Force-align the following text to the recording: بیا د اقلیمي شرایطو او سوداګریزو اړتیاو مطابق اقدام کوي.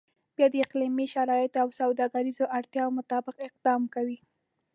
بیا 0.35 0.47
د 0.51 0.55
اقلیمي 0.65 1.07
شرایطو 1.13 1.57
او 1.63 1.69
سوداګریزو 1.79 2.51
اړتیاو 2.57 2.95
مطابق 2.99 3.35
اقدام 3.47 3.81
کوي. 3.93 4.17